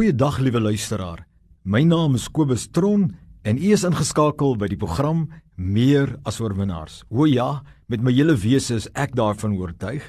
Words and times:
Goeiedag 0.00 0.38
liewe 0.40 0.60
luisteraar. 0.60 1.26
My 1.62 1.82
naam 1.84 2.14
is 2.16 2.30
Kobus 2.32 2.62
Tron 2.72 3.02
en 3.44 3.58
u 3.60 3.72
is 3.74 3.82
ingeskakel 3.84 4.54
by 4.56 4.70
die 4.72 4.78
program 4.80 5.26
Meer 5.60 6.14
as 6.24 6.38
oorwinnaars. 6.40 7.02
O 7.12 7.26
ja, 7.28 7.60
met 7.84 8.00
my 8.00 8.14
hele 8.16 8.32
wese 8.40 8.78
is 8.80 8.86
ek 8.96 9.12
daarvan 9.12 9.58
oortuig 9.58 10.06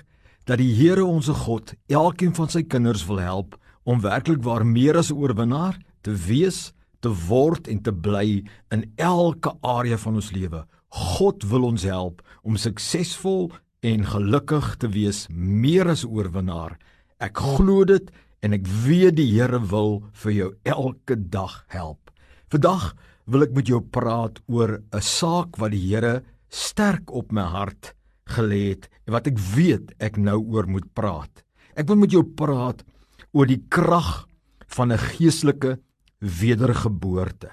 dat 0.47 0.61
die 0.63 0.69
Here 0.77 1.03
onsse 1.03 1.35
God 1.41 1.75
elkeen 1.91 2.31
van 2.39 2.47
sy 2.47 2.63
kinders 2.63 3.03
wil 3.09 3.19
help 3.19 3.59
om 3.83 3.99
werklik 3.99 4.39
waar 4.47 4.63
meer 4.63 4.95
as 4.95 5.11
'n 5.11 5.19
oorwinnaar 5.19 5.75
te 6.07 6.15
wees, 6.15 6.71
te 7.01 7.11
word 7.27 7.67
en 7.67 7.83
te 7.83 7.91
bly 7.91 8.47
in 8.71 8.87
elke 8.95 9.51
area 9.59 9.97
van 9.97 10.15
ons 10.15 10.31
lewe. 10.31 10.63
God 10.87 11.43
wil 11.43 11.67
ons 11.67 11.83
help 11.83 12.23
om 12.43 12.55
suksesvol 12.55 13.51
en 13.83 14.05
gelukkig 14.05 14.77
te 14.77 14.87
wees, 14.87 15.27
meer 15.35 15.89
as 15.89 16.05
'n 16.05 16.15
oorwinnaar. 16.15 16.79
Ek 17.19 17.35
glo 17.37 17.83
dit 17.83 18.09
en 18.41 18.57
ek 18.57 18.65
weet 18.85 19.17
die 19.19 19.29
Here 19.29 19.59
wil 19.71 20.01
vir 20.23 20.33
jou 20.33 20.49
elke 20.65 21.15
dag 21.15 21.61
help. 21.73 22.09
Vandag 22.51 22.91
wil 23.31 23.45
ek 23.45 23.53
met 23.55 23.69
jou 23.69 23.79
praat 23.81 24.41
oor 24.49 24.81
'n 24.91 25.01
saak 25.01 25.57
wat 25.57 25.71
die 25.71 25.85
Here 25.87 26.23
sterk 26.49 27.11
op 27.11 27.31
my 27.31 27.45
hart 27.45 27.93
gelê 28.25 28.73
het 28.73 28.89
en 29.05 29.13
wat 29.13 29.27
ek 29.27 29.37
weet 29.37 29.93
ek 29.99 30.17
nou 30.17 30.39
oor 30.41 30.67
moet 30.67 30.87
praat. 30.93 31.43
Ek 31.75 31.87
wil 31.87 31.95
met 31.95 32.11
jou 32.11 32.23
praat 32.23 32.83
oor 33.31 33.45
die 33.45 33.63
krag 33.69 34.27
van 34.67 34.91
'n 34.91 34.97
geestelike 34.97 35.79
wedergeboorte. 36.19 37.49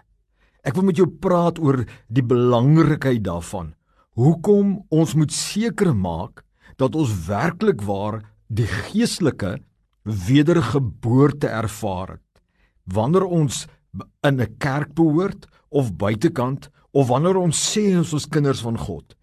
Ek 0.65 0.75
wil 0.75 0.85
met 0.85 0.97
jou 0.97 1.07
praat 1.07 1.59
oor 1.59 1.85
die 2.09 2.23
belangrikheid 2.23 3.23
daarvan. 3.23 3.75
Hoekom 4.17 4.85
ons 4.91 5.15
moet 5.15 5.33
seker 5.33 5.95
maak 5.95 6.45
dat 6.77 6.95
ons 6.95 7.27
werklik 7.27 7.83
waar 7.83 8.23
die 8.49 8.67
geestelike 8.67 9.59
wedergeboorte 10.03 11.49
ervaar 11.49 12.09
het. 12.09 12.43
Wanneer 12.85 13.25
ons 13.25 13.67
in 14.21 14.41
'n 14.41 14.57
kerk 14.59 14.95
behoort 14.95 15.47
of 15.69 15.97
buitekant 15.97 16.71
of 16.91 17.09
wanneer 17.09 17.37
ons 17.37 17.77
sê 17.77 17.97
ons 17.97 18.13
is 18.13 18.29
kinders 18.29 18.61
van 18.61 18.79
God, 18.79 19.15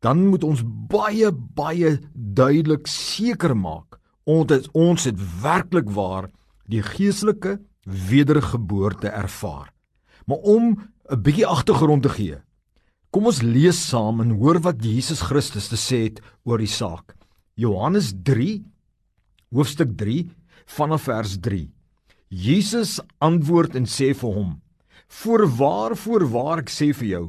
dan 0.00 0.26
moet 0.26 0.44
ons 0.44 0.62
baie 0.88 1.32
baie 1.32 1.98
duidelik 2.12 2.86
seker 2.86 3.56
maak 3.56 3.98
ons 4.24 4.50
het, 4.52 4.68
ons 4.72 5.04
het 5.04 5.20
werklik 5.42 5.90
waar 5.92 6.30
die 6.70 6.82
geestelike 6.82 7.58
wedergeboorte 7.84 9.08
ervaar. 9.08 9.72
Maar 10.26 10.38
om 10.38 10.80
'n 11.10 11.22
bietjie 11.22 11.46
agtergrond 11.46 12.02
te 12.02 12.08
gee. 12.08 12.36
Kom 13.10 13.26
ons 13.26 13.42
lees 13.42 13.88
saam 13.88 14.20
en 14.20 14.30
hoor 14.30 14.60
wat 14.60 14.84
Jesus 14.84 15.20
Christus 15.20 15.68
te 15.68 15.76
sê 15.76 16.02
het 16.04 16.20
oor 16.44 16.58
die 16.58 16.66
saak. 16.66 17.14
Johannes 17.54 18.12
hoofstuk 19.54 19.92
3 19.94 20.24
vanaf 20.76 21.04
vers 21.06 21.36
3. 21.38 21.68
Jesus 22.28 22.98
antwoord 23.22 23.76
en 23.78 23.86
sê 23.86 24.10
vir 24.10 24.32
hom: 24.34 24.50
"Voorwaar, 25.22 25.94
voorwaar 25.94 26.64
ek 26.64 26.70
sê 26.70 26.90
vir 26.92 27.08
jou, 27.08 27.24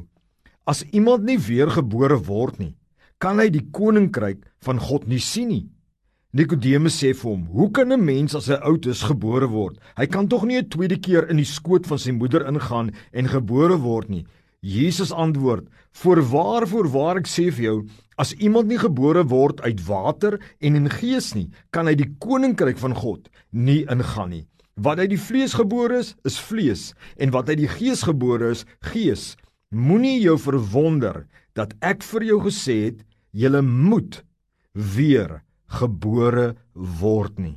as 0.66 0.82
iemand 0.90 1.22
nie 1.22 1.38
weergebore 1.38 2.18
word 2.26 2.58
nie, 2.58 2.74
kan 3.18 3.38
hy 3.38 3.48
die 3.48 3.62
koninkryk 3.70 4.42
van 4.58 4.78
God 4.82 5.06
nie 5.06 5.22
sien 5.22 5.48
nie." 5.48 5.68
Nikodemus 6.32 6.98
sê 6.98 7.14
vir 7.14 7.30
hom: 7.30 7.46
"Hoe 7.46 7.70
kan 7.70 7.92
'n 7.92 8.04
mens 8.04 8.34
as 8.34 8.48
hy 8.48 8.58
oud 8.60 8.86
is 8.86 9.06
gebore 9.06 9.46
word? 9.46 9.78
Hy 9.96 10.06
kan 10.06 10.26
tog 10.26 10.44
nie 10.44 10.58
'n 10.58 10.68
tweede 10.68 10.98
keer 10.98 11.30
in 11.30 11.36
die 11.36 11.44
skoot 11.44 11.86
van 11.86 11.98
sy 11.98 12.10
moeder 12.10 12.46
ingaan 12.46 12.90
en 13.12 13.28
gebore 13.28 13.78
word 13.78 14.08
nie." 14.08 14.26
Jesus 14.62 15.12
antwoord: 15.12 15.68
"Voorwaar, 15.92 16.66
voorwaar 16.66 17.18
ek 17.18 17.26
sê 17.26 17.52
vir 17.52 17.64
jou, 17.64 17.86
As 18.16 18.32
iemand 18.40 18.70
nie 18.70 18.80
gebore 18.80 19.26
word 19.28 19.60
uit 19.60 19.80
water 19.86 20.38
en 20.64 20.76
in 20.78 20.88
gees 20.90 21.34
nie, 21.36 21.50
kan 21.70 21.88
hy 21.88 21.94
die 21.98 22.08
koninkryk 22.22 22.78
van 22.80 22.96
God 22.96 23.28
nie 23.52 23.84
ingaan 23.92 24.32
nie. 24.32 24.46
Wat 24.76 25.00
uit 25.00 25.12
die 25.12 25.20
vlees 25.20 25.56
gebore 25.56 26.00
is, 26.02 26.14
is 26.28 26.36
vlees, 26.40 26.90
en 27.16 27.32
wat 27.32 27.48
uit 27.48 27.62
die 27.62 27.70
gees 27.70 28.04
gebore 28.04 28.52
is, 28.52 28.64
gees. 28.92 29.34
Moenie 29.72 30.20
jou 30.20 30.36
verwonder 30.40 31.24
dat 31.56 31.72
ek 31.84 32.04
vir 32.04 32.24
jou 32.28 32.40
gesê 32.44 32.76
het 32.88 33.04
jy 33.36 33.60
moet 33.60 34.22
weer 34.72 35.42
gebore 35.80 36.54
word 36.74 37.38
nie. 37.40 37.56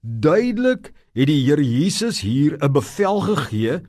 Duidelik 0.00 0.92
het 1.16 1.28
die 1.30 1.44
Here 1.46 1.64
Jesus 1.64 2.20
hier 2.20 2.58
'n 2.60 2.72
bevel 2.72 3.20
gegee 3.20 3.80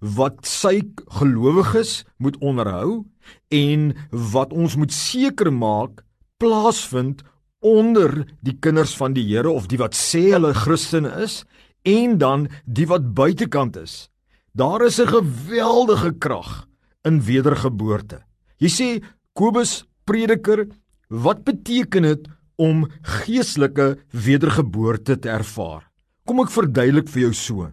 wat 0.00 0.44
sy 0.46 0.80
gelowiges 1.18 2.04
moet 2.18 2.36
onderhou 2.40 3.04
en 3.48 3.92
wat 4.10 4.52
ons 4.52 4.76
moet 4.76 4.92
seker 4.92 5.52
maak 5.52 6.04
plaasvind 6.38 7.22
onder 7.64 8.24
die 8.44 8.56
kinders 8.60 8.94
van 8.96 9.16
die 9.16 9.24
Here 9.26 9.50
of 9.50 9.68
die 9.70 9.80
wat 9.80 9.96
sê 9.96 10.30
hulle 10.34 10.54
Christene 10.54 11.10
is 11.24 11.44
en 11.86 12.18
dan 12.18 12.48
die 12.66 12.86
wat 12.90 13.14
buitekant 13.14 13.76
is. 13.80 14.08
Daar 14.52 14.84
is 14.86 15.00
'n 15.00 15.06
geweldige 15.06 16.12
krag 16.18 16.66
in 17.04 17.20
wedergeboorte. 17.20 18.24
Jy 18.58 18.68
sê 18.68 19.02
Kobus 19.34 19.84
prediker, 20.04 20.66
wat 21.08 21.44
beteken 21.44 22.02
dit 22.02 22.28
om 22.56 22.86
geestelike 23.02 23.98
wedergeboorte 24.10 25.18
te 25.18 25.28
ervaar? 25.28 25.90
Kom 26.24 26.40
ek 26.40 26.50
verduidelik 26.50 27.08
vir 27.08 27.20
jou 27.20 27.32
so. 27.32 27.70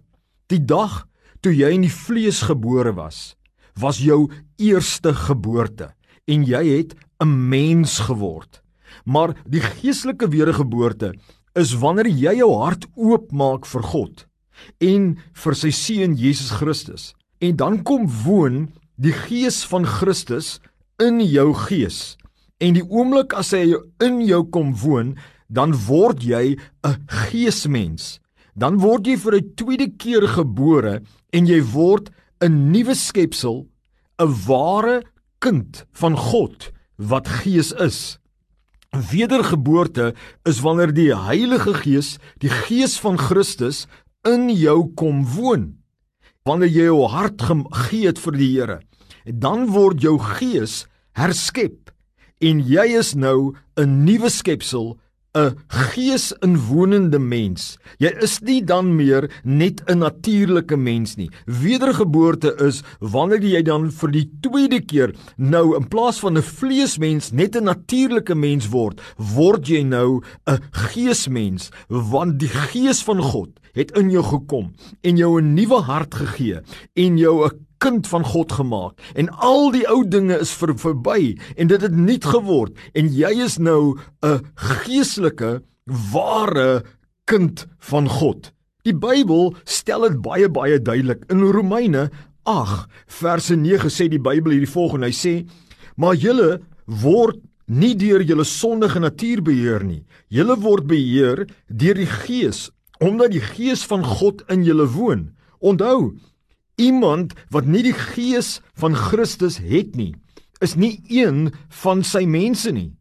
Die 0.47 0.59
dag 0.59 1.07
toe 1.43 1.51
jy 1.51 1.73
in 1.75 1.83
die 1.83 1.91
vlees 1.91 2.41
gebore 2.47 2.93
was, 2.95 3.35
was 3.79 3.99
jou 3.99 4.29
eerste 4.61 5.13
geboorte 5.27 5.91
en 6.31 6.45
jy 6.47 6.63
het 6.69 6.95
'n 7.19 7.49
mens 7.49 7.99
geword. 8.07 8.61
Maar 9.05 9.35
die 9.45 9.61
geestelike 9.61 10.27
wedergeboorte 10.29 11.13
is 11.55 11.73
wanneer 11.73 12.07
jy 12.07 12.37
jou 12.37 12.51
hart 12.63 12.85
oopmaak 12.95 13.65
vir 13.65 13.83
God 13.83 14.25
en 14.79 15.17
vir 15.33 15.55
sy 15.55 15.71
seun 15.71 16.15
Jesus 16.15 16.51
Christus. 16.51 17.13
En 17.41 17.55
dan 17.55 17.83
kom 17.83 18.07
woon 18.23 18.71
die 18.95 19.11
gees 19.11 19.63
van 19.65 19.85
Christus 19.85 20.59
in 20.99 21.19
jou 21.19 21.53
gees. 21.53 22.17
En 22.59 22.73
die 22.73 22.85
oomblik 22.85 23.33
as 23.33 23.51
hy 23.51 23.75
in 23.99 24.21
jou 24.21 24.43
kom 24.43 24.75
woon, 24.75 25.17
dan 25.49 25.73
word 25.73 26.23
jy 26.23 26.57
'n 26.83 27.07
geesmens 27.07 28.22
dan 28.55 28.79
word 28.79 29.07
jy 29.07 29.17
vir 29.17 29.35
'n 29.35 29.53
tweede 29.55 29.87
keer 29.97 30.27
gebore 30.27 31.01
en 31.33 31.45
jy 31.45 31.61
word 31.61 32.11
'n 32.41 32.71
nuwe 32.71 32.95
skepsel, 32.95 33.67
'n 34.19 34.33
ware 34.47 35.03
kind 35.39 35.85
van 35.91 36.15
God 36.15 36.71
wat 36.97 37.27
Gees 37.27 37.71
is. 37.71 38.19
Wedergeboorte 38.91 40.13
is 40.45 40.61
wanneer 40.61 40.93
die 40.93 41.15
Heilige 41.15 41.73
Gees, 41.73 42.19
die 42.39 42.49
Gees 42.49 42.99
van 42.99 43.17
Christus 43.17 43.87
in 44.23 44.49
jou 44.49 44.93
kom 44.95 45.25
woon. 45.25 45.77
Wanneer 46.45 46.69
jy 46.69 46.85
jou 46.91 47.07
hart 47.07 47.41
gegee 47.41 48.07
het 48.07 48.19
vir 48.19 48.31
die 48.37 48.51
Here, 48.53 48.79
dan 49.25 49.69
word 49.71 50.01
jou 50.03 50.17
gees 50.19 50.85
herskep 51.15 51.91
en 52.43 52.59
jy 52.59 52.97
is 52.99 53.13
nou 53.15 53.55
'n 53.77 54.03
nuwe 54.03 54.29
skepsel 54.29 54.99
'n 55.33 55.55
geesinwonende 55.67 57.17
mens. 57.19 57.77
Jy 57.97 58.11
is 58.21 58.37
nie 58.45 58.61
dan 58.61 58.95
meer 58.95 59.29
net 59.43 59.81
'n 59.89 59.97
natuurlike 59.97 60.77
mens 60.77 61.15
nie. 61.15 61.29
Wedergeboorte 61.45 62.53
is 62.61 62.83
wanneer 62.99 63.41
jy 63.41 63.61
dan 63.61 63.89
vir 63.91 64.11
die 64.11 64.29
tweede 64.41 64.81
keer 64.81 65.15
nou 65.37 65.75
in 65.75 65.87
plaas 65.87 66.19
van 66.19 66.37
'n 66.37 66.41
vleesmens 66.41 67.31
net 67.31 67.55
'n 67.55 67.63
natuurlike 67.63 68.35
mens 68.35 68.69
word, 68.69 69.01
word 69.17 69.67
jy 69.67 69.81
nou 69.81 70.21
'n 70.45 70.59
geesmens, 70.71 71.71
want 71.89 72.39
die 72.39 72.53
gees 72.53 73.01
van 73.03 73.21
God 73.21 73.49
het 73.73 73.91
in 73.97 74.11
jou 74.11 74.23
gekom 74.23 74.73
en 75.01 75.17
jou 75.17 75.41
'n 75.41 75.53
nuwe 75.53 75.81
hart 75.81 76.13
gegee 76.13 76.61
en 76.93 77.17
jou 77.17 77.45
'n 77.45 77.65
kind 77.83 78.07
van 78.07 78.23
God 78.23 78.55
gemaak 78.55 79.13
en 79.19 79.29
al 79.43 79.71
die 79.75 79.83
ou 79.91 80.01
dinge 80.07 80.37
is 80.39 80.53
vir, 80.55 80.73
verby 80.79 81.35
en 81.59 81.71
dit 81.71 81.83
het 81.83 81.95
nuut 81.95 82.25
geword 82.31 82.79
en 82.95 83.11
jy 83.11 83.33
is 83.43 83.59
nou 83.59 83.97
'n 84.23 84.43
geestelike 84.55 85.61
ware 86.13 86.83
kind 87.25 87.67
van 87.79 88.07
God. 88.07 88.51
Die 88.83 88.95
Bybel 88.95 89.55
stel 89.65 90.07
dit 90.07 90.21
baie 90.21 90.49
baie 90.49 90.79
duidelik 90.79 91.23
in 91.29 91.41
Romeine 91.41 92.09
8 92.43 92.87
verse 93.07 93.55
9 93.55 93.89
sê 93.89 94.07
die 94.09 94.19
Bybel 94.19 94.51
hierdie 94.51 94.75
volgende 94.75 95.07
hy 95.07 95.15
sê 95.15 95.35
maar 95.95 96.15
julle 96.15 96.61
word 96.85 97.39
nie 97.67 97.95
deur 97.95 98.21
julle 98.21 98.43
sondige 98.43 98.99
natuur 98.99 99.41
beheer 99.41 99.83
nie. 99.83 100.03
Julle 100.27 100.55
word 100.59 100.87
beheer 100.87 101.47
deur 101.67 101.95
die 101.95 102.09
Gees 102.09 102.69
omdat 103.03 103.33
die 103.33 103.43
Gees 103.43 103.83
van 103.83 104.03
God 104.05 104.43
in 104.47 104.63
julle 104.63 104.85
woon. 104.87 105.33
Onthou, 105.59 106.13
Iemand 106.75 107.33
wat 107.49 107.65
nie 107.65 107.83
die 107.83 107.93
gees 107.93 108.61
van 108.73 108.95
Christus 108.95 109.59
het 109.61 109.95
nie, 109.95 110.15
is 110.63 110.75
nie 110.75 111.01
een 111.09 111.51
van 111.83 112.03
sy 112.03 112.25
mense 112.25 112.71
nie. 112.71 112.93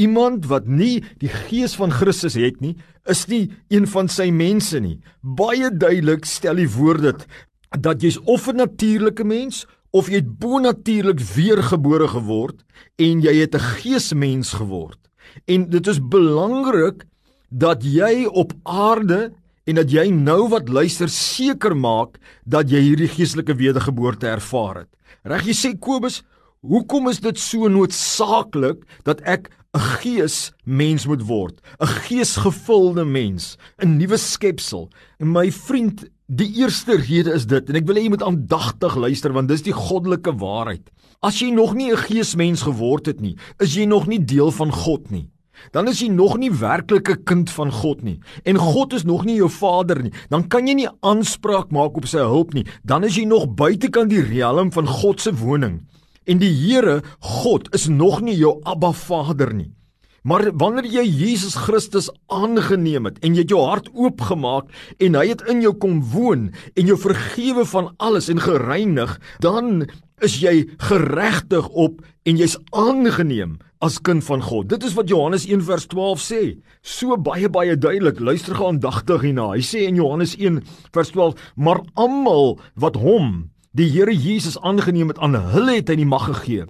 Iemand 0.00 0.46
wat 0.48 0.66
nie 0.66 1.02
die 1.20 1.28
gees 1.28 1.76
van 1.76 1.92
Christus 1.92 2.34
het 2.34 2.60
nie, 2.60 2.76
is 3.04 3.26
nie 3.28 3.50
een 3.68 3.86
van 3.90 4.08
sy 4.08 4.30
mense 4.32 4.80
nie. 4.80 4.98
Baie 5.20 5.70
duidelik 5.70 6.24
stel 6.24 6.62
die 6.62 6.70
woord 6.70 7.04
dit 7.04 7.26
dat 7.78 8.02
jy's 8.02 8.18
of 8.26 8.48
'n 8.48 8.56
natuurlike 8.56 9.24
mens 9.24 9.66
of 9.90 10.08
jy 10.08 10.22
het 10.22 10.38
bonatuurlik 10.38 11.20
weergebore 11.20 12.08
geword 12.08 12.64
en 12.98 13.20
jy 13.20 13.34
het 13.40 13.54
'n 13.54 13.66
geesmens 13.78 14.52
geword. 14.52 14.98
En 15.46 15.70
dit 15.70 15.86
is 15.86 16.00
belangrik 16.00 17.06
dat 17.48 17.84
jy 17.84 18.26
op 18.26 18.52
aarde 18.62 19.32
en 19.70 19.78
dat 19.78 19.92
jy 19.94 20.08
nou 20.10 20.48
wat 20.50 20.70
luister 20.72 21.10
seker 21.12 21.76
maak 21.78 22.18
dat 22.42 22.72
jy 22.72 22.80
hierdie 22.88 23.10
geestelike 23.12 23.54
wedergeboorte 23.54 24.26
ervaar 24.26 24.82
het. 24.82 24.90
Reg 25.22 25.46
jy 25.46 25.54
sê 25.54 25.70
Kobus, 25.78 26.20
hoekom 26.66 27.10
is 27.12 27.20
dit 27.22 27.38
so 27.38 27.70
noodsaaklik 27.70 28.82
dat 29.06 29.22
ek 29.22 29.50
'n 29.70 29.84
gees 30.02 30.50
mens 30.66 31.06
moet 31.06 31.22
word, 31.22 31.60
'n 31.78 31.86
geesgevulde 31.86 33.04
mens, 33.04 33.56
'n 33.78 33.96
nuwe 33.98 34.18
skepsel? 34.18 34.90
En 35.20 35.30
my 35.32 35.50
vriend, 35.52 36.04
die 36.26 36.50
eerste 36.58 36.96
rede 36.96 37.32
is 37.32 37.46
dit 37.46 37.68
en 37.68 37.76
ek 37.76 37.86
wil 37.86 37.96
hê 37.96 38.02
jy 38.02 38.10
moet 38.10 38.22
aandagtig 38.22 38.96
luister 38.96 39.32
want 39.32 39.48
dis 39.48 39.62
die 39.62 39.72
goddelike 39.72 40.32
waarheid. 40.32 40.90
As 41.22 41.38
jy 41.38 41.50
nog 41.50 41.74
nie 41.74 41.92
'n 41.92 41.96
geesmens 41.96 42.62
geword 42.62 43.06
het 43.06 43.20
nie, 43.20 43.36
is 43.60 43.74
jy 43.74 43.84
nog 43.84 44.06
nie 44.06 44.24
deel 44.24 44.50
van 44.50 44.72
God 44.72 45.10
nie 45.10 45.30
dan 45.72 45.88
is 45.88 46.00
jy 46.02 46.08
nog 46.12 46.36
nie 46.38 46.50
werklike 46.50 47.16
kind 47.24 47.50
van 47.50 47.72
God 47.72 48.02
nie. 48.02 48.18
En 48.44 48.60
God 48.60 48.92
is 48.96 49.04
nog 49.04 49.24
nie 49.24 49.36
jou 49.38 49.50
vader 49.50 50.02
nie. 50.02 50.12
Dan 50.28 50.48
kan 50.48 50.68
jy 50.68 50.74
nie 50.74 50.88
aanspraak 51.00 51.70
maak 51.70 51.96
op 51.96 52.06
sy 52.10 52.24
hulp 52.24 52.54
nie. 52.54 52.66
Dan 52.82 53.04
is 53.04 53.16
jy 53.16 53.26
nog 53.28 53.50
buitekant 53.54 54.10
die 54.10 54.24
riem 54.24 54.72
van 54.72 54.86
God 54.86 55.20
se 55.20 55.34
woning. 55.34 55.80
En 56.26 56.38
die 56.38 56.52
Here 56.52 57.00
God 57.20 57.70
is 57.74 57.88
nog 57.88 58.20
nie 58.20 58.36
jou 58.38 58.58
Abba 58.64 58.92
Vader 58.92 59.54
nie. 59.54 59.72
Maar 60.22 60.50
wanneer 60.52 60.84
jy 60.84 61.04
Jesus 61.08 61.54
Christus 61.56 62.10
aangeneem 62.28 63.08
het 63.08 63.22
en 63.24 63.32
jy 63.32 63.46
het 63.46 63.54
jou 63.54 63.62
hart 63.64 63.88
oopgemaak 63.96 64.68
en 65.00 65.16
hy 65.16 65.30
het 65.30 65.44
in 65.48 65.62
jou 65.64 65.72
kom 65.80 66.02
woon 66.12 66.50
en 66.74 66.90
jou 66.90 66.98
vergewe 67.00 67.64
van 67.70 67.88
alles 67.96 68.28
en 68.28 68.42
gereinig 68.44 69.16
dan 69.40 69.86
is 70.20 70.36
jy 70.42 70.68
geregtig 70.90 71.68
op 71.72 72.02
en 72.28 72.36
jy's 72.36 72.58
aangeneem 72.76 73.56
as 73.80 73.98
kind 74.04 74.24
van 74.24 74.42
God. 74.44 74.68
Dit 74.68 74.84
is 74.84 74.94
wat 74.94 75.08
Johannes 75.08 75.46
1 75.48 75.62
vers 75.64 75.86
12 75.88 76.20
sê. 76.20 76.40
So 76.84 77.16
baie 77.16 77.48
baie 77.48 77.76
duidelik. 77.80 78.20
Luister 78.20 78.54
gou 78.56 78.68
aandagtig 78.68 79.24
hierna. 79.24 79.50
Hy 79.54 79.64
sê 79.64 79.86
in 79.88 79.96
Johannes 79.96 80.36
1 80.36 80.60
vers 80.92 81.12
12: 81.14 81.52
"Maar 81.56 81.80
almal 81.94 82.58
wat 82.74 82.96
hom, 83.00 83.50
die 83.72 83.88
Here 83.88 84.12
Jesus 84.12 84.58
aangeneem 84.60 85.08
het, 85.08 85.18
aan 85.18 85.34
hulle 85.34 85.78
het 85.78 85.88
hy 85.88 85.96
die 85.96 86.06
mag 86.06 86.26
gegee 86.28 86.66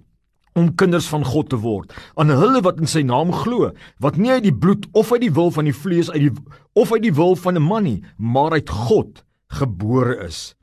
om 0.55 0.75
kinders 0.75 1.07
van 1.07 1.25
God 1.25 1.49
te 1.51 1.57
word. 1.57 1.93
Aan 2.15 2.29
hulle 2.29 2.61
wat 2.61 2.81
in 2.81 2.87
sy 2.87 3.03
naam 3.03 3.33
glo, 3.33 3.71
wat 3.99 4.17
nie 4.17 4.31
uit 4.31 4.43
die 4.43 4.55
bloed 4.55 4.87
of 4.93 5.12
uit 5.12 5.21
die 5.21 5.35
wil 5.35 5.51
van 5.51 5.65
die 5.65 5.75
vlees 5.75 6.11
uit 6.11 6.21
die 6.21 6.33
of 6.75 6.93
uit 6.93 7.03
die 7.03 7.15
wil 7.15 7.37
van 7.37 7.57
'n 7.57 7.62
man 7.62 7.85
nie, 7.85 8.03
maar 8.19 8.53
uit 8.53 8.71
God 8.71 9.25
gebore 9.49 10.27
is." 10.27 10.55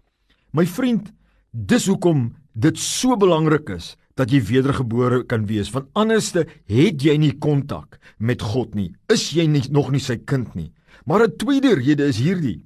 My 0.54 0.66
vriend, 0.66 1.12
dis 1.52 1.88
hoekom 1.88 2.36
dit 2.54 2.78
so 2.78 3.16
belangrik 3.18 3.70
is 3.70 3.96
dat 4.18 4.31
jy 4.34 4.42
wedergebore 4.42 5.24
kan 5.30 5.46
wees. 5.50 5.72
Want 5.74 5.90
anderste 5.94 6.48
het 6.68 7.04
jy 7.04 7.18
nie 7.18 7.34
kontak 7.38 8.00
met 8.18 8.42
God 8.42 8.75
nie. 8.75 8.92
Is 9.14 9.30
jy 9.31 9.48
nie 9.48 9.64
nog 9.69 9.92
nie 9.94 10.02
sy 10.04 10.18
kind 10.18 10.56
nie. 10.56 10.72
Maar 11.06 11.28
'n 11.28 11.38
tweede 11.38 11.75
rede 11.75 12.08
is 12.08 12.18
hierdie. 12.18 12.66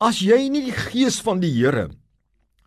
As 0.00 0.20
jy 0.20 0.48
nie 0.48 0.64
die 0.64 0.78
gees 0.90 1.20
van 1.20 1.40
die 1.40 1.52
Here 1.52 1.90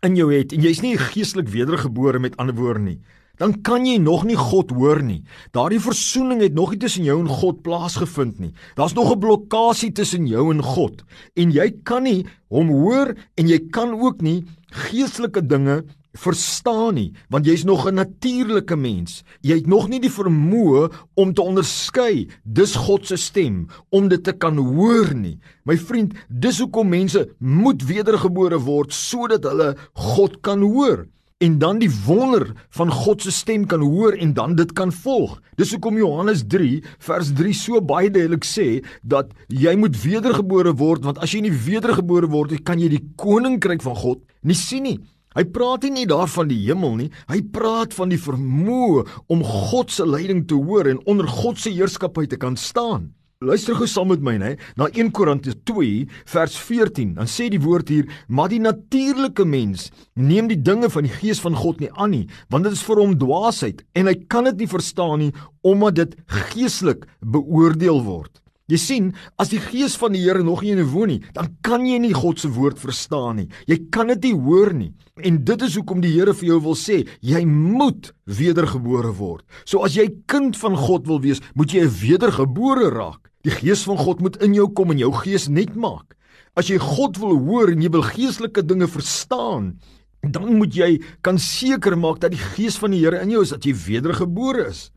in 0.02 0.16
jou 0.16 0.32
het 0.32 0.52
en 0.52 0.62
jy's 0.62 0.82
nie 0.82 0.96
geestelik 0.96 1.48
wedergebore 1.48 2.18
met 2.18 2.36
ander 2.36 2.54
woorde 2.54 2.80
nie 2.80 3.00
dan 3.40 3.56
kan 3.64 3.86
jy 3.88 3.96
nog 3.96 4.26
nie 4.28 4.36
God 4.36 4.72
hoor 4.76 5.00
nie. 5.02 5.22
Daardie 5.56 5.80
versoening 5.80 6.42
het 6.44 6.54
nog 6.54 6.74
nie 6.74 6.80
tussen 6.82 7.06
jou 7.08 7.16
en 7.22 7.30
God 7.40 7.62
plaasgevind 7.64 8.40
nie. 8.42 8.52
Daar's 8.76 8.94
nog 8.94 9.12
'n 9.12 9.18
blokkade 9.18 9.92
tussen 9.92 10.26
jou 10.26 10.52
en 10.52 10.62
God. 10.62 11.04
En 11.34 11.50
jy 11.50 11.70
kan 11.82 12.02
nie 12.02 12.26
hom 12.48 12.68
hoor 12.68 13.14
en 13.36 13.48
jy 13.48 13.58
kan 13.70 13.92
ook 13.92 14.20
nie 14.20 14.44
geestelike 14.70 15.46
dinge 15.46 15.84
verstaan 16.18 16.94
nie 16.94 17.12
want 17.30 17.46
jy's 17.46 17.64
nog 17.64 17.86
'n 17.86 17.94
natuurlike 17.94 18.76
mens. 18.76 19.22
Jy 19.40 19.54
het 19.54 19.66
nog 19.66 19.88
nie 19.88 20.00
die 20.00 20.10
vermoë 20.10 20.90
om 21.14 21.34
te 21.34 21.42
onderskei 21.42 22.28
dis 22.44 22.74
God 22.74 23.06
se 23.06 23.16
stem 23.16 23.66
om 23.90 24.08
dit 24.08 24.24
te 24.24 24.32
kan 24.32 24.56
hoor 24.56 25.14
nie. 25.14 25.38
My 25.64 25.76
vriend, 25.76 26.14
dis 26.28 26.58
hoekom 26.58 26.88
mense 26.88 27.28
moet 27.38 27.82
wedergebore 27.82 28.58
word 28.58 28.92
sodat 28.92 29.44
hulle 29.44 29.76
God 29.94 30.40
kan 30.40 30.60
hoor 30.60 31.06
en 31.40 31.58
dan 31.58 31.78
die 31.80 31.90
wonder 32.04 32.50
van 32.76 32.90
God 32.92 33.22
se 33.22 33.32
stem 33.32 33.64
kan 33.66 33.80
hoor 33.80 34.12
en 34.12 34.32
dan 34.36 34.54
dit 34.54 34.72
kan 34.76 34.92
volg. 34.92 35.38
Dis 35.56 35.70
hoekom 35.72 35.96
Johannes 35.96 36.42
3 36.52 36.82
vers 36.98 37.30
3 37.36 37.54
so 37.56 37.80
baie 37.80 38.10
duidelik 38.12 38.44
sê 38.44 38.84
dat 39.02 39.32
jy 39.48 39.72
moet 39.80 39.96
wedergebore 40.02 40.74
word 40.76 41.06
want 41.08 41.22
as 41.24 41.32
jy 41.32 41.40
nie 41.46 41.54
wedergebore 41.54 42.28
word 42.28 42.52
nie, 42.52 42.60
kan 42.60 42.80
jy 42.80 42.90
die 42.92 43.04
koninkryk 43.16 43.80
van 43.86 43.96
God 43.96 44.20
nie 44.44 44.58
sien 44.58 44.84
nie. 44.84 44.98
Hy 45.30 45.44
praat 45.54 45.84
nie 45.86 46.08
daarvan 46.10 46.48
die 46.50 46.58
hemel 46.64 46.96
nie, 46.98 47.10
hy 47.30 47.38
praat 47.54 47.94
van 47.94 48.10
die 48.10 48.18
vermoë 48.18 49.04
om 49.30 49.44
God 49.46 49.92
se 49.94 50.02
leiding 50.02 50.42
te 50.50 50.58
hoor 50.58 50.90
en 50.90 50.98
onder 51.06 51.28
God 51.30 51.60
se 51.62 51.70
heerskappy 51.70 52.26
te 52.26 52.38
kan 52.40 52.56
staan. 52.58 53.12
Luister 53.40 53.78
gou 53.78 53.86
saam 53.88 54.10
met 54.10 54.20
my, 54.20 54.34
né, 54.42 54.50
na 54.76 54.90
1 54.90 55.12
Korintiërs 55.16 55.62
2 55.70 56.02
vers 56.32 56.56
14. 56.60 57.14
Dan 57.16 57.30
sê 57.30 57.46
die 57.48 57.62
woord 57.62 57.88
hier: 57.88 58.10
"Maar 58.28 58.50
die 58.50 58.60
natuurlike 58.60 59.46
mens 59.46 59.92
neem 60.14 60.50
die 60.50 60.60
dinge 60.60 60.90
van 60.90 61.06
die 61.06 61.14
gees 61.14 61.40
van 61.40 61.54
God 61.54 61.80
nie 61.80 61.92
aan 61.94 62.10
nie, 62.10 62.26
want 62.50 62.64
dit 62.64 62.72
is 62.72 62.82
vir 62.82 63.00
hom 63.00 63.16
dwaasheid 63.16 63.84
en 63.94 64.06
hy 64.06 64.14
kan 64.28 64.44
dit 64.44 64.58
nie 64.58 64.68
verstaan 64.68 65.18
nie 65.18 65.32
omdat 65.62 65.94
dit 65.94 66.16
geestelik 66.26 67.06
beoordeel 67.22 68.02
word." 68.02 68.39
Jy 68.70 68.78
sien, 68.78 69.06
as 69.40 69.50
die 69.50 69.58
gees 69.58 69.96
van 69.98 70.14
die 70.14 70.22
Here 70.22 70.44
nog 70.46 70.62
nie 70.62 70.70
in 70.76 70.82
jou 70.84 70.90
woon 70.92 71.10
nie, 71.10 71.20
dan 71.34 71.48
kan 71.66 71.82
jy 71.86 71.98
nie 71.98 72.12
God 72.14 72.38
se 72.38 72.50
woord 72.54 72.78
verstaan 72.78 73.40
nie. 73.40 73.48
Jy 73.66 73.80
kan 73.90 74.12
dit 74.12 74.28
nie 74.28 74.36
hoor 74.46 74.70
nie. 74.76 74.92
En 75.26 75.40
dit 75.44 75.64
is 75.66 75.74
hoekom 75.78 76.04
die 76.04 76.12
Here 76.14 76.34
vir 76.36 76.52
jou 76.52 76.60
wil 76.68 76.78
sê, 76.78 77.00
jy 77.20 77.42
moet 77.48 78.12
wedergebore 78.30 79.10
word. 79.18 79.42
So 79.64 79.82
as 79.86 79.98
jy 79.98 80.06
kind 80.30 80.58
van 80.60 80.78
God 80.78 81.10
wil 81.10 81.18
wees, 81.24 81.42
moet 81.58 81.74
jy 81.74 81.88
wedergebore 81.90 82.92
raak. 82.94 83.26
Die 83.42 83.54
gees 83.54 83.82
van 83.88 83.98
God 83.98 84.20
moet 84.22 84.38
in 84.44 84.54
jou 84.54 84.68
kom 84.76 84.92
en 84.94 85.00
jou 85.00 85.10
gees 85.18 85.48
net 85.50 85.74
maak. 85.74 86.14
As 86.58 86.70
jy 86.70 86.78
God 86.82 87.18
wil 87.18 87.38
hoor 87.48 87.72
en 87.72 87.82
jy 87.82 87.90
wil 87.90 88.06
geestelike 88.06 88.62
dinge 88.68 88.86
verstaan, 88.90 89.74
dan 90.22 90.58
moet 90.60 90.74
jy 90.76 90.90
kan 91.24 91.40
seker 91.40 91.96
maak 91.98 92.20
dat 92.22 92.34
die 92.34 92.42
gees 92.54 92.76
van 92.78 92.94
die 92.94 93.00
Here 93.02 93.22
in 93.24 93.32
jou 93.32 93.42
is, 93.42 93.54
dat 93.56 93.66
jy 93.66 93.74
wedergebore 93.74 94.68
is. 94.70 94.90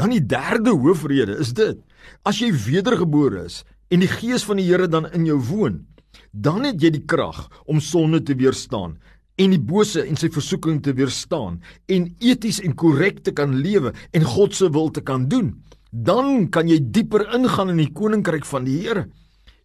Dan 0.00 0.14
die 0.14 0.22
derde 0.24 0.72
hoofrede 0.72 1.34
is 1.44 1.52
dit: 1.52 1.76
as 2.24 2.38
jy 2.40 2.48
wedergebore 2.56 3.44
is 3.44 3.60
en 3.92 4.00
die 4.00 4.08
gees 4.08 4.46
van 4.48 4.56
die 4.56 4.64
Here 4.64 4.86
dan 4.88 5.10
in 5.12 5.26
jou 5.28 5.36
woon, 5.50 5.82
dan 6.32 6.64
het 6.64 6.80
jy 6.80 6.92
die 6.94 7.04
krag 7.04 7.42
om 7.68 7.82
sonde 7.84 8.22
te 8.24 8.36
weerstaan 8.38 8.96
en 9.40 9.52
die 9.52 9.60
bose 9.60 10.00
en 10.00 10.16
sy 10.16 10.30
versoeking 10.32 10.78
te 10.84 10.94
weerstaan 10.96 11.58
en 11.92 12.06
eties 12.24 12.62
en 12.64 12.76
korrek 12.80 13.20
te 13.26 13.34
kan 13.36 13.58
lewe 13.60 13.92
en 14.16 14.24
God 14.24 14.56
se 14.56 14.70
wil 14.72 14.88
te 14.88 15.04
kan 15.04 15.26
doen. 15.28 15.52
Dan 15.90 16.48
kan 16.54 16.70
jy 16.70 16.78
dieper 16.80 17.26
ingaan 17.36 17.74
in 17.74 17.82
die 17.82 17.92
koninkryk 17.92 18.48
van 18.48 18.64
die 18.68 18.78
Here. 18.80 19.04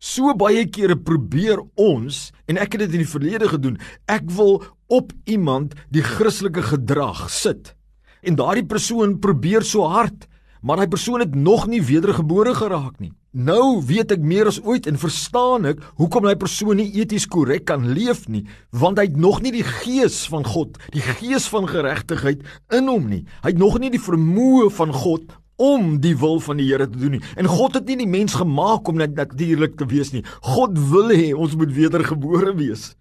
So 0.04 0.36
baie 0.36 0.66
kere 0.68 0.98
probeer 1.00 1.64
ons 1.80 2.34
en 2.52 2.60
ek 2.60 2.76
het 2.76 2.88
dit 2.88 3.00
in 3.00 3.06
die 3.06 3.14
verlede 3.14 3.54
gedoen. 3.56 3.80
Ek 4.12 4.28
wil 4.36 4.66
op 4.92 5.16
iemand 5.32 5.78
die 5.96 6.04
Christelike 6.04 6.66
gedrag 6.74 7.30
sit 7.32 7.75
en 8.26 8.40
daardie 8.40 8.66
persoon 8.66 9.20
probeer 9.22 9.64
so 9.66 9.88
hard, 9.90 10.28
maar 10.66 10.82
daai 10.82 10.90
persoon 10.90 11.22
het 11.22 11.36
nog 11.38 11.68
nie 11.70 11.82
wedergebore 11.86 12.56
geraak 12.58 12.98
nie. 13.00 13.12
Nou 13.36 13.84
weet 13.86 14.14
ek 14.16 14.24
meer 14.24 14.48
as 14.50 14.62
ooit 14.64 14.88
en 14.88 14.98
verstaan 14.98 15.68
ek 15.70 15.82
hoekom 16.00 16.26
daai 16.26 16.40
persoon 16.40 16.80
nie 16.80 16.88
eties 17.02 17.28
korrek 17.28 17.66
kan 17.70 17.86
leef 17.94 18.26
nie, 18.32 18.46
want 18.72 18.98
hy 18.98 19.10
het 19.10 19.18
nog 19.20 19.42
nie 19.44 19.52
die 19.58 19.66
gees 19.68 20.24
van 20.32 20.48
God, 20.48 20.80
die 20.96 21.04
gees 21.20 21.50
van 21.52 21.68
geregtigheid 21.70 22.46
in 22.74 22.88
hom 22.90 23.10
nie. 23.12 23.26
Hy 23.44 23.52
het 23.54 23.62
nog 23.62 23.78
nie 23.84 23.92
die 23.94 24.02
vermoë 24.02 24.70
van 24.74 24.96
God 24.96 25.36
om 25.62 26.00
die 26.04 26.16
wil 26.20 26.42
van 26.44 26.60
die 26.60 26.68
Here 26.68 26.88
te 26.90 27.00
doen 27.00 27.18
nie. 27.18 27.24
En 27.40 27.48
God 27.52 27.78
het 27.78 27.88
nie 27.88 28.00
die 28.02 28.10
mens 28.10 28.36
gemaak 28.36 28.88
om 28.92 29.00
net 29.00 29.16
natuurlik 29.16 29.78
te 29.80 29.88
wees 29.92 30.12
nie. 30.16 30.24
God 30.44 30.80
wil 30.92 31.14
hê 31.14 31.34
ons 31.36 31.56
moet 31.56 31.72
wedergebore 31.76 32.56
wees. 32.58 32.94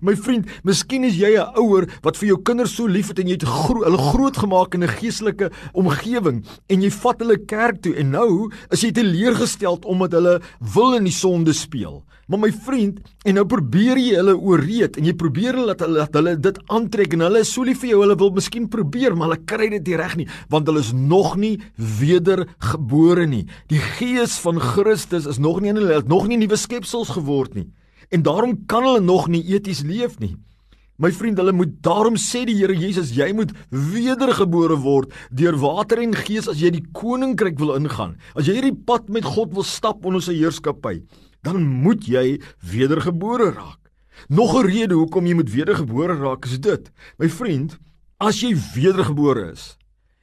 My 0.00 0.14
vriend, 0.16 0.48
miskien 0.64 1.04
is 1.04 1.16
jy 1.16 1.36
'n 1.36 1.58
ouer 1.60 1.88
wat 2.02 2.16
vir 2.16 2.28
jou 2.28 2.38
kinders 2.42 2.74
so 2.74 2.86
liefhet 2.86 3.18
en 3.18 3.28
jy 3.28 3.36
het 3.36 3.44
gro 3.44 3.84
hulle 3.84 3.98
grootgemaak 3.98 4.74
in 4.74 4.84
'n 4.84 4.96
geestelike 4.98 5.50
omgewing 5.74 6.44
en 6.68 6.82
jy 6.82 6.90
vat 6.90 7.20
hulle 7.20 7.38
kerk 7.46 7.82
toe 7.82 7.94
en 7.94 8.10
nou 8.10 8.50
is 8.70 8.80
jy 8.80 8.92
teleurgesteld 8.92 9.84
omdat 9.84 10.12
hulle 10.12 10.40
wil 10.74 10.94
in 10.94 11.04
die 11.04 11.12
sonde 11.12 11.52
speel. 11.52 12.04
Maar 12.28 12.38
my 12.38 12.52
vriend, 12.52 13.00
en 13.26 13.34
nou 13.34 13.44
probeer 13.44 13.98
jy 13.98 14.14
hulle 14.16 14.36
ooreed 14.38 14.96
en 14.96 15.04
jy 15.04 15.12
probeer 15.12 15.58
hulle 15.58 15.74
dat 15.74 15.82
hulle 15.84 15.98
dat 15.98 16.14
hulle 16.14 16.36
dit 16.40 16.60
aantrek 16.68 17.12
en 17.12 17.20
hulle 17.26 17.42
is 17.44 17.52
so 17.52 17.62
lief 17.66 17.82
vir 17.82 17.90
jou, 17.90 18.00
hulle 18.00 18.16
wil 18.16 18.30
miskien 18.30 18.68
probeer, 18.68 19.16
maar 19.16 19.28
hulle 19.28 19.44
kry 19.44 19.68
dit 19.74 19.90
nie 19.90 19.98
reg 20.00 20.16
nie, 20.16 20.28
want 20.48 20.70
hulle 20.70 20.80
is 20.80 20.94
nog 20.94 21.36
nie 21.36 21.58
wedergebore 21.76 23.26
nie. 23.26 23.44
Die 23.68 23.82
gees 23.98 24.38
van 24.40 24.60
Christus 24.62 25.26
is 25.26 25.42
nog 25.42 25.60
nie 25.60 25.74
in 25.74 25.82
hulle, 25.82 26.02
nog 26.06 26.28
nie 26.30 26.38
nuwe 26.40 26.56
skepsels 26.56 27.12
geword 27.12 27.58
nie 27.58 27.68
en 28.12 28.22
daarom 28.22 28.56
kan 28.68 28.84
hulle 28.84 29.00
nog 29.00 29.28
nie 29.32 29.42
eties 29.54 29.82
leef 29.88 30.18
nie. 30.20 30.36
My 31.00 31.10
vriend, 31.10 31.40
hulle 31.40 31.54
moet 31.56 31.72
daarom 31.82 32.18
sê 32.20 32.44
die 32.46 32.58
Here 32.58 32.74
Jesus, 32.76 33.14
jy 33.16 33.30
moet 33.34 33.50
wedergebore 33.70 34.76
word 34.84 35.14
deur 35.34 35.56
water 35.58 36.02
en 36.02 36.12
gees 36.14 36.46
as 36.50 36.60
jy 36.60 36.70
die 36.76 36.84
koninkryk 36.94 37.56
wil 37.58 37.72
ingaan. 37.78 38.18
As 38.36 38.46
jy 38.46 38.58
hierdie 38.58 38.76
pad 38.86 39.08
met 39.10 39.26
God 39.26 39.54
wil 39.56 39.66
stap 39.66 40.04
onder 40.06 40.22
sy 40.22 40.36
heerskappy, 40.36 41.00
dan 41.42 41.64
moet 41.64 42.06
jy 42.06 42.38
wedergebore 42.60 43.50
raak. 43.56 43.80
Nog 44.28 44.54
'n 44.54 44.66
rede 44.68 44.94
hoekom 44.94 45.26
jy 45.26 45.34
moet 45.34 45.50
wedergebore 45.50 46.14
raak 46.14 46.44
is 46.44 46.60
dit. 46.60 46.92
My 47.18 47.28
vriend, 47.28 47.78
as 48.20 48.40
jy 48.40 48.54
wedergebore 48.74 49.52
is 49.52 49.76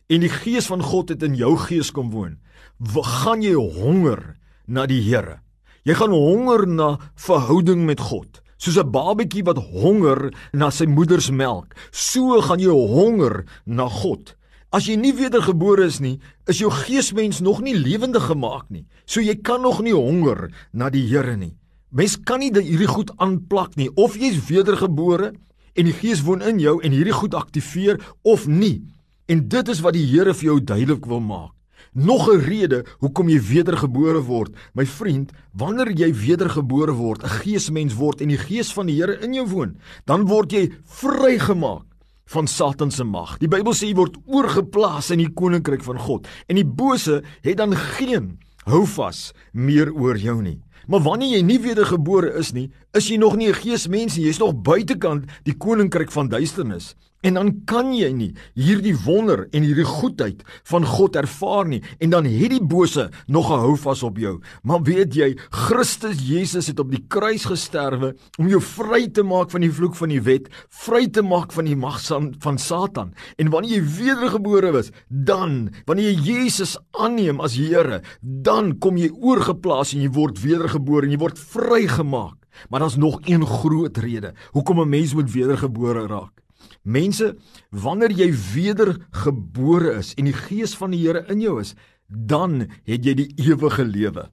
en 0.07 0.21
die 0.21 0.29
gees 0.29 0.65
van 0.65 0.81
God 0.81 1.09
het 1.09 1.23
in 1.23 1.35
jou 1.35 1.57
gees 1.57 1.91
kom 1.91 2.09
woon, 2.09 2.39
gaan 2.81 3.41
jy 3.41 3.53
honger 3.53 4.37
na 4.65 4.85
die 4.85 5.01
Here. 5.01 5.41
Jy 5.87 5.95
gaan 5.95 6.11
honger 6.11 6.67
na 6.67 6.89
verhouding 7.15 7.85
met 7.87 7.99
God. 7.99 8.41
Soos 8.57 8.77
'n 8.77 8.91
babatjie 8.91 9.43
wat 9.43 9.57
honger 9.57 10.33
na 10.51 10.69
sy 10.69 10.85
moeder 10.85 11.21
se 11.21 11.31
melk, 11.31 11.73
so 11.91 12.41
gaan 12.41 12.59
jy 12.59 12.71
honger 12.71 13.45
na 13.65 13.87
God. 13.87 14.35
As 14.71 14.85
jy 14.85 14.95
nie 14.97 15.13
wedergebore 15.13 15.85
is 15.85 15.99
nie, 15.99 16.19
is 16.45 16.59
jou 16.59 16.69
geesmens 16.69 17.39
nog 17.41 17.61
nie 17.61 17.73
lewendig 17.73 18.27
gemaak 18.29 18.69
nie. 18.69 18.85
So 19.05 19.21
jy 19.21 19.35
kan 19.41 19.61
nog 19.61 19.81
nie 19.81 19.93
honger 19.93 20.51
na 20.73 20.89
die 20.89 21.07
Here 21.07 21.37
nie. 21.37 21.55
Mens 21.89 22.17
kan 22.21 22.39
nie 22.39 22.51
hierdie 22.53 22.87
goed 22.87 23.09
aanplak 23.17 23.75
nie. 23.75 23.89
Of 23.95 24.15
jy's 24.15 24.37
wedergebore 24.49 25.33
en 25.73 25.85
die 25.85 25.93
Gees 25.93 26.21
woon 26.21 26.41
in 26.41 26.59
jou 26.59 26.77
en 26.83 26.91
hierdie 26.91 27.15
goed 27.15 27.33
aktiveer 27.33 27.97
of 28.21 28.45
nie. 28.45 28.83
En 29.25 29.47
dit 29.49 29.67
is 29.69 29.81
wat 29.81 29.93
die 29.97 30.05
Here 30.05 30.33
vir 30.33 30.51
jou 30.51 30.59
duidelik 30.61 31.05
wil 31.09 31.19
maak. 31.19 31.58
Nog 31.99 32.29
'n 32.31 32.39
rede 32.39 32.85
hoekom 32.99 33.29
jy 33.29 33.41
wedergebore 33.41 34.21
word. 34.23 34.55
My 34.73 34.85
vriend, 34.85 35.31
wanneer 35.51 35.91
jy 35.91 36.13
wedergebore 36.13 36.93
word, 36.93 37.23
'n 37.23 37.27
geesmens 37.43 37.93
word 37.93 38.21
en 38.21 38.27
die 38.27 38.37
Gees 38.37 38.73
van 38.73 38.85
die 38.85 38.95
Here 38.95 39.19
in 39.19 39.33
jou 39.33 39.47
woon, 39.47 39.77
dan 40.05 40.25
word 40.25 40.51
jy 40.51 40.71
vrygemaak 40.85 41.83
van 42.25 42.47
Satan 42.47 42.91
se 42.91 43.03
mag. 43.03 43.37
Die 43.37 43.47
Bybel 43.47 43.73
sê 43.73 43.87
jy 43.87 43.95
word 43.95 44.15
oorgeplaas 44.25 45.11
in 45.11 45.17
die 45.17 45.33
koninkryk 45.33 45.83
van 45.83 45.97
God 45.97 46.27
en 46.47 46.55
die 46.55 46.65
bose 46.65 47.21
het 47.41 47.57
dan 47.57 47.75
geen 47.75 48.39
houvas 48.63 49.33
meer 49.51 49.93
oor 49.93 50.17
jou 50.17 50.41
nie. 50.41 50.61
Maar 50.87 51.01
wanneer 51.01 51.37
jy 51.37 51.41
nie 51.41 51.59
wedergebore 51.59 52.33
is 52.39 52.53
nie, 52.53 52.71
is 52.93 53.09
jy 53.09 53.17
nog 53.17 53.35
nie 53.35 53.49
'n 53.49 53.53
geesmens 53.53 54.15
nie, 54.15 54.25
jy's 54.25 54.39
nog 54.39 54.61
buitekant 54.61 55.25
die 55.43 55.57
koninkryk 55.57 56.11
van 56.11 56.29
duisternis. 56.29 56.95
En 57.21 57.35
dan 57.35 57.49
kan 57.67 57.89
jy 57.91 58.07
nie 58.15 58.29
hierdie 58.55 58.93
wonder 59.03 59.41
en 59.51 59.65
hierdie 59.67 59.87
goedheid 59.87 60.43
van 60.69 60.85
God 60.87 61.17
ervaar 61.19 61.67
nie 61.67 61.81
en 61.99 62.13
dan 62.13 62.27
het 62.29 62.53
die 62.53 62.63
bose 62.63 63.09
nog 63.27 63.49
gehou 63.51 63.73
vas 63.81 64.03
op 64.07 64.21
jou. 64.21 64.37
Maar 64.63 64.85
weet 64.87 65.17
jy, 65.17 65.27
Christus 65.51 66.21
Jesus 66.23 66.69
het 66.71 66.79
op 66.79 66.93
die 66.93 67.03
kruis 67.11 67.49
gesterwe 67.49 68.13
om 68.39 68.47
jou 68.47 68.61
vry 68.63 69.09
te 69.11 69.25
maak 69.27 69.51
van 69.51 69.67
die 69.67 69.71
vloek 69.73 69.99
van 69.99 70.13
die 70.13 70.21
wet, 70.23 70.47
vry 70.85 71.09
te 71.11 71.23
maak 71.25 71.51
van 71.55 71.67
die 71.67 71.75
mag 71.75 71.99
van 71.99 72.57
Satan. 72.57 73.11
En 73.37 73.51
wanneer 73.51 73.79
jy 73.79 73.83
wedergebore 73.99 74.71
is, 74.79 74.93
dan 75.09 75.73
wanneer 75.89 76.13
jy 76.13 76.39
Jesus 76.39 76.77
aanneem 76.95 77.41
as 77.43 77.57
Here, 77.59 77.99
dan 78.21 78.77
kom 78.79 78.97
jy 78.97 79.09
oorgeplaas 79.11 79.91
en 79.93 80.05
jy 80.05 80.11
word 80.15 80.39
wedergebore 80.39 81.09
en 81.09 81.11
jy 81.17 81.19
word 81.19 81.39
vrygemaak. 81.39 82.37
Maar 82.69 82.85
daar's 82.85 82.99
nog 82.99 83.19
een 83.27 83.45
groot 83.45 83.97
rede 83.97 84.33
hoekom 84.51 84.81
'n 84.81 84.89
mens 84.89 85.13
moet 85.13 85.31
wedergebore 85.31 86.07
raak. 86.07 86.39
Mense, 86.83 87.35
wanneer 87.71 88.11
jy 88.11 88.29
wedergebore 88.53 89.97
is 89.99 90.13
en 90.17 90.29
die 90.29 90.35
gees 90.35 90.75
van 90.79 90.91
die 90.95 91.01
Here 91.03 91.25
in 91.29 91.41
jou 91.41 91.59
is, 91.61 91.75
dan 92.07 92.67
het 92.87 93.05
jy 93.05 93.13
die 93.13 93.29
ewige 93.37 93.85
lewe. 93.85 94.29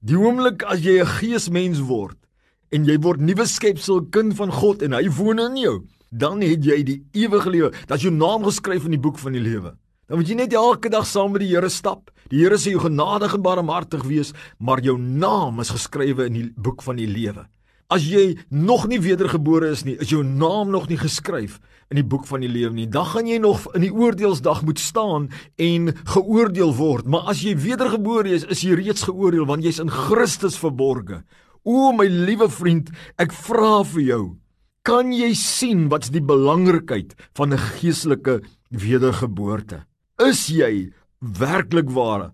Die 0.00 0.16
oomblik 0.16 0.62
as 0.64 0.80
jy 0.80 1.00
'n 1.00 1.06
geesmens 1.18 1.80
word 1.80 2.16
en 2.70 2.84
jy 2.84 2.96
word 3.02 3.20
nuwe 3.20 3.46
skepsel, 3.46 4.06
kind 4.10 4.36
van 4.36 4.50
God 4.50 4.82
en 4.82 4.92
hy 4.92 5.08
woon 5.10 5.38
in 5.38 5.56
jou, 5.56 5.86
dan 6.10 6.40
het 6.40 6.64
jy 6.64 6.82
die 6.82 7.02
ewige 7.12 7.50
lewe. 7.50 7.70
Dat 7.86 7.98
is 7.98 8.04
jou 8.04 8.14
naam 8.14 8.44
geskryf 8.44 8.84
in 8.84 8.92
die 8.92 9.00
boek 9.00 9.18
van 9.18 9.32
die 9.32 9.42
lewe. 9.42 9.76
Dan 10.06 10.18
moet 10.18 10.28
jy 10.28 10.34
net 10.34 10.52
elke 10.52 10.88
dag 10.90 11.06
saam 11.06 11.32
met 11.32 11.40
die 11.40 11.52
Here 11.52 11.68
stap. 11.68 12.10
Die 12.30 12.42
Here 12.42 12.56
sê 12.58 12.72
jy 12.72 12.78
genadig 12.78 13.34
en 13.34 13.42
barmhartig 13.42 14.02
wees, 14.04 14.32
maar 14.58 14.80
jou 14.80 14.98
naam 14.98 15.60
is 15.60 15.70
geskrywe 15.70 16.26
in 16.26 16.32
die 16.32 16.52
boek 16.56 16.82
van 16.82 16.96
die 16.96 17.06
lewe. 17.06 17.46
As 17.90 18.04
jy 18.06 18.38
nog 18.54 18.86
nie 18.86 19.00
wedergebore 19.02 19.72
is 19.74 19.82
nie, 19.82 19.96
is 19.98 20.12
jou 20.12 20.22
naam 20.22 20.70
nog 20.70 20.86
nie 20.88 20.98
geskryf 21.00 21.58
in 21.90 21.98
die 21.98 22.06
boek 22.06 22.28
van 22.28 22.44
die 22.44 22.50
lewe 22.50 22.70
nie. 22.76 22.86
Dan 22.86 23.08
gaan 23.10 23.26
jy 23.26 23.40
nog 23.42 23.64
in 23.74 23.82
die 23.82 23.90
oordeelsdag 23.90 24.62
moet 24.62 24.78
staan 24.78 25.26
en 25.58 25.90
geoordeel 26.12 26.70
word. 26.78 27.08
Maar 27.10 27.32
as 27.32 27.42
jy 27.42 27.56
wedergebore 27.58 28.30
is, 28.36 28.46
is 28.46 28.62
jy 28.62 28.78
reeds 28.78 29.08
geoordeel 29.08 29.48
want 29.48 29.66
jy's 29.66 29.82
in 29.82 29.90
Christus 29.90 30.58
verborge. 30.60 31.24
O 31.66 31.90
my 31.92 32.06
liewe 32.06 32.46
vriend, 32.48 32.92
ek 33.20 33.34
vra 33.34 33.80
vir 33.84 34.04
jou, 34.06 34.22
kan 34.86 35.10
jy 35.12 35.32
sien 35.36 35.88
wat's 35.90 36.12
die 36.14 36.22
belangrikheid 36.24 37.16
van 37.36 37.52
'n 37.52 37.58
geestelike 37.58 38.40
wedergeboorte? 38.70 39.84
Is 40.18 40.46
jy 40.46 40.92
werklik 41.18 41.90
ware 41.90 42.32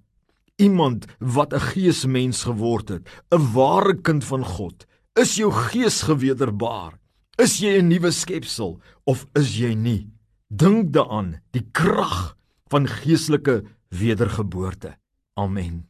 iemand 0.60 1.06
wat 1.18 1.52
'n 1.52 1.60
geesmens 1.72 2.44
geword 2.44 2.88
het, 2.88 3.08
'n 3.32 3.52
ware 3.54 3.94
kind 3.94 4.24
van 4.24 4.44
God? 4.44 4.86
Is 5.16 5.38
jou 5.38 5.48
gees 5.48 6.02
gewederbaar? 6.04 6.98
Is 7.40 7.56
jy 7.64 7.80
'n 7.80 7.88
nuwe 7.88 8.10
skepsel 8.12 8.80
of 9.06 9.24
is 9.32 9.56
jy 9.56 9.72
nie? 9.74 10.10
Dink 10.52 10.92
daaraan, 10.92 11.40
die 11.52 11.64
krag 11.72 12.36
van 12.68 12.86
geestelike 12.86 13.64
wedergeboorte. 13.88 14.98
Amen. 15.34 15.88